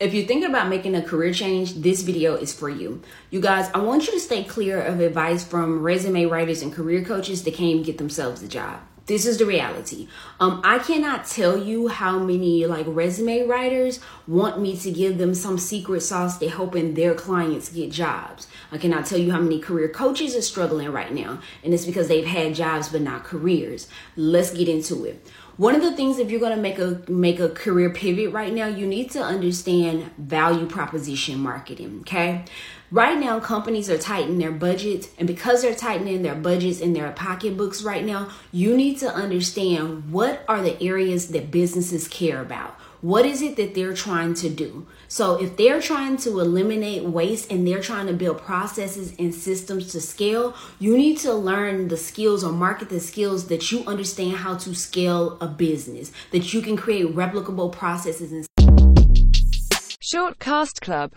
[0.00, 3.02] If you're thinking about making a career change, this video is for you.
[3.28, 7.04] You guys, I want you to stay clear of advice from resume writers and career
[7.04, 8.80] coaches that can't get themselves a job.
[9.04, 10.08] This is the reality.
[10.38, 15.34] Um, I cannot tell you how many like resume writers want me to give them
[15.34, 18.46] some secret sauce to helping their clients get jobs.
[18.72, 22.08] I cannot tell you how many career coaches are struggling right now, and it's because
[22.08, 23.86] they've had jobs but not careers.
[24.16, 25.26] Let's get into it.
[25.60, 28.50] One of the things if you're going to make a make a career pivot right
[28.50, 32.46] now, you need to understand value proposition marketing, okay?
[32.90, 37.12] Right now companies are tightening their budgets and because they're tightening their budgets and their
[37.12, 42.74] pocketbooks right now, you need to understand what are the areas that businesses care about
[43.00, 44.86] what is it that they're trying to do?
[45.08, 49.90] So, if they're trying to eliminate waste and they're trying to build processes and systems
[49.92, 54.36] to scale, you need to learn the skills or market the skills that you understand
[54.36, 58.46] how to scale a business, that you can create replicable processes and
[60.02, 61.08] Shortcast Club